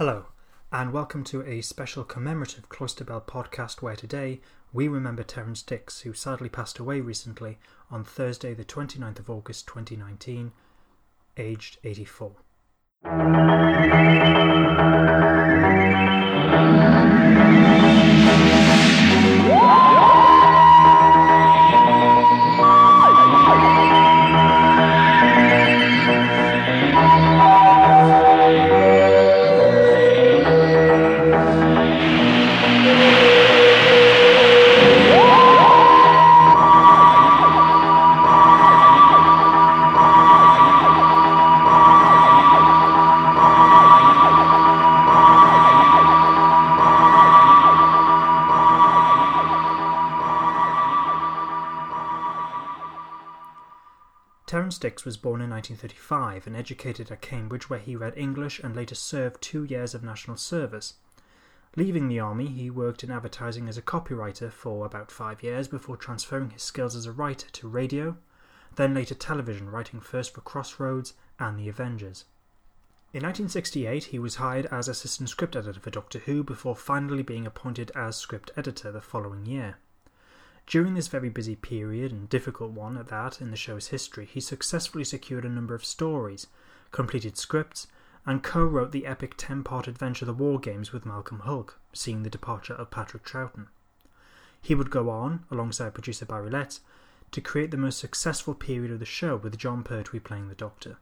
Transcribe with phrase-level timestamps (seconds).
[0.00, 0.28] Hello,
[0.72, 4.40] and welcome to a special commemorative Cloister Bell podcast where today
[4.72, 7.58] we remember Terrance Dicks, who sadly passed away recently
[7.90, 10.52] on Thursday, the 29th of August 2019,
[11.36, 12.36] aged 84.
[54.50, 58.74] Terrance Dicks was born in 1935 and educated at Cambridge, where he read English and
[58.74, 60.94] later served two years of national service.
[61.76, 65.96] Leaving the army, he worked in advertising as a copywriter for about five years before
[65.96, 68.16] transferring his skills as a writer to radio,
[68.74, 72.24] then later television, writing first for Crossroads and The Avengers.
[73.12, 77.46] In 1968, he was hired as assistant script editor for Doctor Who before finally being
[77.46, 79.78] appointed as script editor the following year.
[80.66, 84.40] During this very busy period, and difficult one at that in the show's history, he
[84.40, 86.46] successfully secured a number of stories,
[86.90, 87.86] completed scripts,
[88.26, 92.22] and co wrote the epic 10 part adventure The War Games with Malcolm Hulke, seeing
[92.22, 93.68] the departure of Patrick Troughton.
[94.60, 96.80] He would go on, alongside producer Barry Letts,
[97.32, 100.98] to create the most successful period of the show with Jon Pertwee playing the Doctor.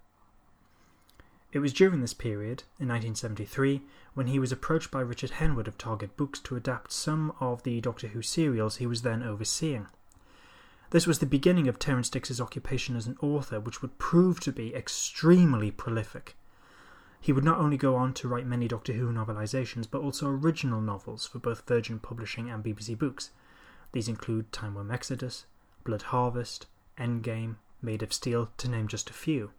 [1.51, 3.81] It was during this period, in 1973,
[4.13, 7.81] when he was approached by Richard Henwood of Target Books to adapt some of the
[7.81, 9.87] Doctor Who serials he was then overseeing.
[10.91, 14.53] This was the beginning of Terrance Dicks's occupation as an author, which would prove to
[14.53, 16.37] be extremely prolific.
[17.21, 20.83] He would not only go on to write many Doctor Who novelizations, but also original
[20.83, 23.31] novels for both Virgin Publishing and BBC Books.
[23.93, 25.47] These include Timewyrm Exodus,
[25.83, 26.67] Blood Harvest,
[26.99, 29.51] Endgame, Made of Steel, to name just a few.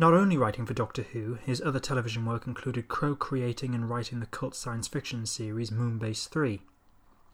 [0.00, 4.20] Not only writing for Doctor Who, his other television work included co creating and writing
[4.20, 6.62] the cult science fiction series Moonbase 3.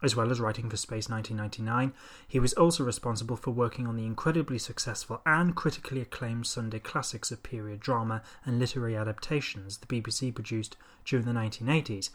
[0.03, 1.93] As well as writing for Space 1999,
[2.27, 7.31] he was also responsible for working on the incredibly successful and critically acclaimed Sunday classics
[7.31, 12.09] of period drama and literary adaptations the BBC produced during the 1980s,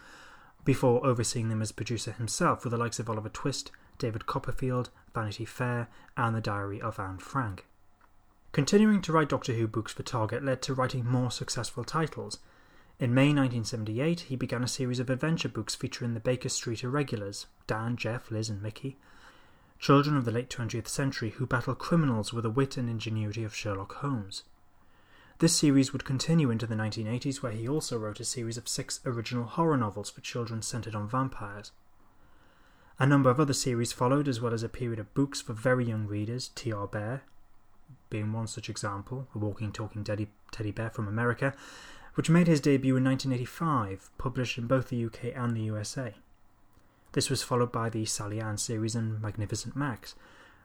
[0.66, 5.46] before overseeing them as producer himself with the likes of Oliver Twist, David Copperfield, Vanity
[5.46, 7.69] Fair, and The Diary of Anne Frank.
[8.52, 12.40] Continuing to write Doctor Who books for Target led to writing more successful titles.
[13.00, 17.46] In May 1978, he began a series of adventure books featuring the Baker Street Irregulars
[17.68, 18.98] Dan, Jeff, Liz, and Mickey,
[19.78, 23.56] children of the late 20th century who battle criminals with the wit and ingenuity of
[23.56, 24.44] Sherlock Holmes.
[25.38, 29.00] This series would continue into the 1980s, where he also wrote a series of six
[29.06, 31.72] original horror novels for children centered on vampires.
[32.98, 35.86] A number of other series followed, as well as a period of books for very
[35.86, 36.88] young readers T.R.
[36.88, 37.22] Bear,
[38.10, 41.54] being one such example, a walking, talking teddy, teddy bear from America,
[42.16, 46.16] which made his debut in 1985, published in both the UK and the USA.
[47.14, 50.16] This was followed by the Sally Ann series and Magnificent Max.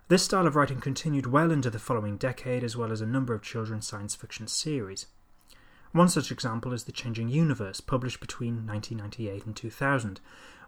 [0.08, 3.32] This style of writing continued well into the following decade, as well as a number
[3.32, 5.06] of children's science fiction series.
[5.92, 10.20] One such example is The Changing Universe, published between 1998 and 2000,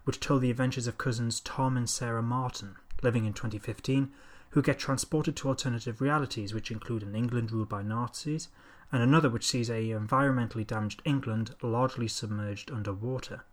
[0.05, 4.11] which told the adventures of cousins Tom and Sarah Martin, living in 2015,
[4.57, 8.49] who get transported to alternative realities, which include an England ruled by Nazis,
[8.91, 13.45] and another which sees a environmentally damaged England largely submerged underwater.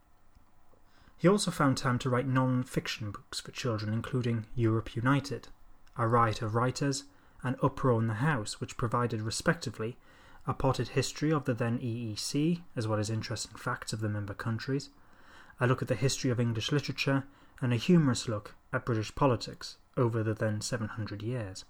[1.17, 5.49] He also found time to write non fiction books for children, including Europe United,
[5.97, 7.03] A Riot of Writers,
[7.43, 9.97] and Uproar in the House, which provided, respectively,
[10.47, 14.33] a potted history of the then EEC, as well as interesting facts of the member
[14.33, 14.87] countries,
[15.59, 17.25] a look at the history of English literature,
[17.59, 21.65] and a humorous look at British politics over the then 700 years.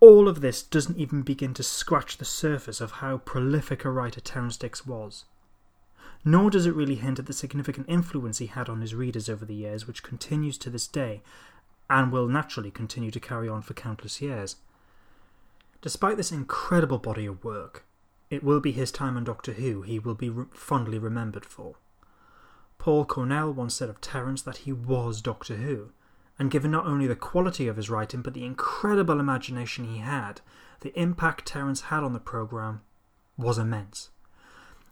[0.00, 4.20] All of this doesn't even begin to scratch the surface of how prolific a writer
[4.20, 5.24] Terrance Dicks was.
[6.24, 9.44] Nor does it really hint at the significant influence he had on his readers over
[9.44, 11.22] the years, which continues to this day
[11.88, 14.56] and will naturally continue to carry on for countless years.
[15.82, 17.84] Despite this incredible body of work,
[18.30, 21.76] it will be his time on Doctor Who he will be re- fondly remembered for.
[22.78, 25.90] Paul Cornell once said of Terrance that he was Doctor Who,
[26.38, 30.40] and given not only the quality of his writing but the incredible imagination he had,
[30.80, 32.82] the impact Terrance had on the programme
[33.36, 34.10] was immense.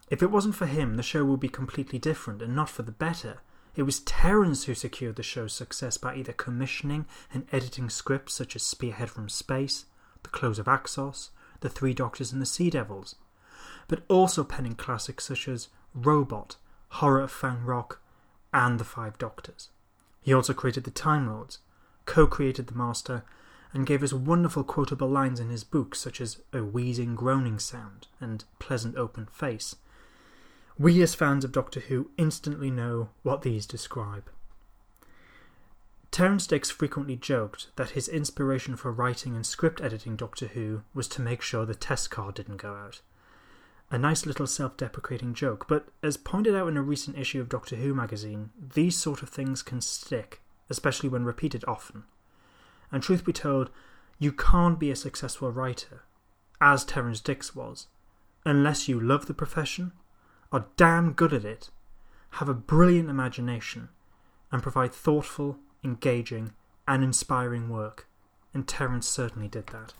[0.08, 2.92] If it wasn't for him, the show would be completely different and not for the
[2.92, 3.40] better.
[3.74, 8.54] It was Terrance who secured the show's success by either commissioning and editing scripts such
[8.54, 9.86] as Spearhead from Space,
[10.22, 11.30] The Claws of Axos,
[11.60, 13.14] The Three Doctors and the Sea Devils,
[13.88, 16.56] but also penning classics such as Robot,
[16.88, 18.00] Horror of Fang Rock,
[18.52, 19.70] and The Five Doctors.
[20.22, 21.58] He also created the Time Lords,
[22.06, 23.24] co created The Master,
[23.74, 28.06] and gave us wonderful quotable lines in his books, such as a wheezing, groaning sound
[28.20, 29.76] and pleasant open face.
[30.78, 34.30] We, as fans of Doctor Who, instantly know what these describe.
[36.10, 41.08] Terrance Dicks frequently joked that his inspiration for writing and script editing Doctor Who was
[41.08, 43.00] to make sure the test card didn't go out.
[43.92, 47.50] A nice little self deprecating joke, but as pointed out in a recent issue of
[47.50, 50.40] Doctor Who magazine, these sort of things can stick,
[50.70, 52.04] especially when repeated often.
[52.90, 53.68] And truth be told,
[54.18, 56.04] you can't be a successful writer,
[56.58, 57.88] as Terrance Dicks was,
[58.46, 59.92] unless you love the profession,
[60.50, 61.68] are damn good at it,
[62.30, 63.90] have a brilliant imagination,
[64.50, 66.54] and provide thoughtful, engaging,
[66.88, 68.08] and inspiring work,
[68.54, 69.92] and Terrance certainly did that.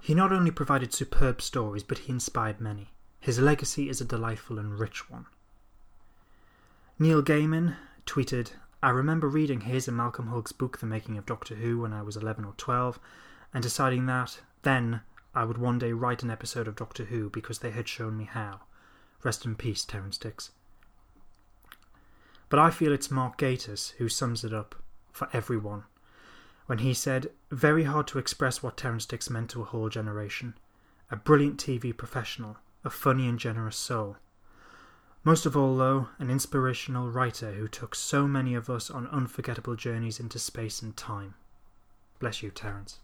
[0.00, 2.94] He not only provided superb stories, but he inspired many.
[3.20, 5.26] His legacy is a delightful and rich one.
[6.98, 7.76] Neil Gaiman
[8.06, 8.52] tweeted,
[8.82, 12.02] I remember reading his and Malcolm Hulke's book, The Making of Doctor Who, when I
[12.02, 12.98] was 11 or 12,
[13.52, 15.02] and deciding that, then,
[15.34, 18.24] I would one day write an episode of Doctor Who because they had shown me
[18.24, 18.60] how.
[19.22, 20.50] Rest in peace, Terrance Dicks.
[22.48, 24.76] But I feel it's Mark Gatiss who sums it up
[25.12, 25.84] for everyone
[26.70, 30.54] when he said, Very hard to express what Terrance Dicks meant to a whole generation.
[31.10, 34.18] A brilliant TV professional, a funny and generous soul.
[35.24, 39.74] Most of all, though, an inspirational writer who took so many of us on unforgettable
[39.74, 41.34] journeys into space and time.
[42.20, 43.00] Bless you, Terrance.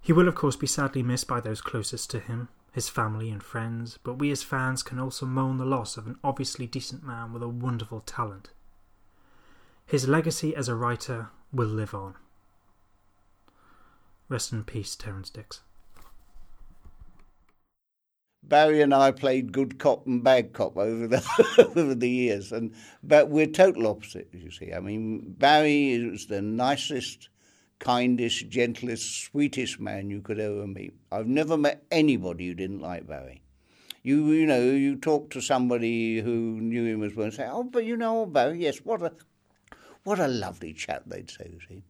[0.00, 3.42] He will, of course, be sadly missed by those closest to him, his family and
[3.42, 7.32] friends, but we as fans can also mourn the loss of an obviously decent man
[7.32, 8.50] with a wonderful talent.
[9.88, 12.14] His legacy as a writer will live on.
[14.28, 15.62] Rest in peace, Terrance Dicks.
[18.42, 22.74] Barry and I played good cop and bad cop over the over the years, and
[23.02, 24.34] but we're total opposites.
[24.34, 27.30] You see, I mean, Barry is the nicest
[27.78, 30.92] kindest, gentlest, sweetest man you could ever meet.
[31.10, 33.40] I've never met anybody who didn't like Barry.
[34.02, 37.64] You you know you talk to somebody who knew him as well and say, oh,
[37.64, 39.12] but you know Barry, yes, what a
[40.08, 41.58] what a lovely chap they'd say.
[41.68, 41.82] See.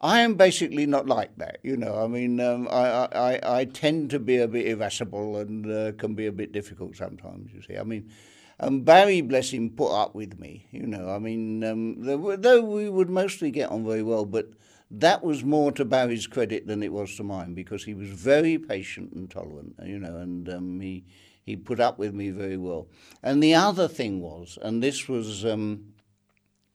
[0.00, 2.02] I am basically not like that, you know.
[2.02, 6.14] I mean, um, I, I, I tend to be a bit irascible and uh, can
[6.14, 7.52] be a bit difficult sometimes.
[7.54, 8.10] You see, I mean,
[8.58, 10.66] um, Barry, bless him, put up with me.
[10.72, 14.48] You know, I mean, um, though we would mostly get on very well, but
[14.90, 18.58] that was more to Barry's credit than it was to mine because he was very
[18.58, 21.04] patient and tolerant, you know, and um, he
[21.44, 22.88] he put up with me very well.
[23.22, 25.94] And the other thing was, and this was um,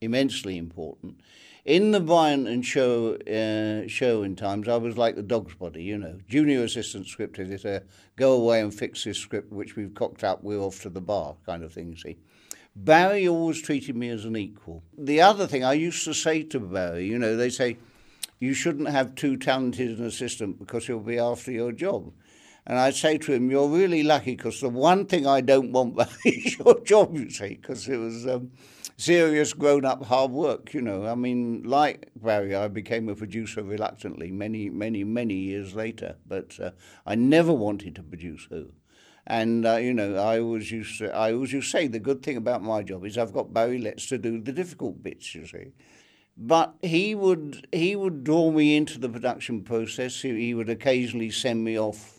[0.01, 1.19] immensely important,
[1.65, 5.97] in the Bryant and Show uh, Sherwin times, I was like the dog's body, you
[5.97, 7.83] know, junior assistant script editor,
[8.15, 11.35] go away and fix this script which we've cocked up, we're off to the bar,
[11.45, 11.95] kind of thing.
[11.95, 12.17] See.
[12.75, 14.83] Barry always treated me as an equal.
[14.97, 17.77] The other thing I used to say to Barry, you know, they say,
[18.39, 22.13] you shouldn't have too talented an assistant because he'll be after your job.
[22.65, 25.99] And I'd say to him, You're really lucky because the one thing I don't want
[26.25, 28.51] is your job, you see, because it was um,
[28.97, 31.05] serious, grown up, hard work, you know.
[31.05, 36.59] I mean, like Barry, I became a producer reluctantly many, many, many years later, but
[36.59, 36.71] uh,
[37.05, 38.71] I never wanted to produce Who.
[39.25, 42.23] And uh, you know, I always used to, I always used to say the good
[42.23, 45.35] thing about my job is I've got Barry Letts to do the difficult bits.
[45.35, 45.67] You see,
[46.35, 50.21] but he would he would draw me into the production process.
[50.21, 52.18] He, he would occasionally send me off.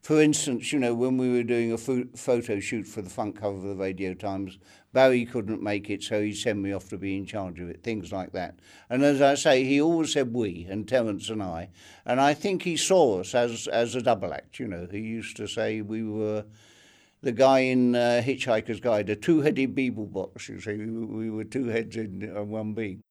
[0.00, 3.36] For instance, you know, when we were doing a fo- photo shoot for the front
[3.36, 4.58] cover of the Radio Times,
[4.94, 7.82] Barry couldn't make it, so he sent me off to be in charge of it,
[7.82, 8.58] things like that.
[8.88, 11.68] And as I say, he always said we, and Terrance and I.
[12.06, 14.88] And I think he saw us as, as a double act, you know.
[14.90, 16.46] He used to say we were
[17.20, 20.76] the guy in uh, Hitchhiker's Guide, a two-headed Beeblebrox, box, you see.
[20.76, 23.02] We, we were two heads in uh, one being.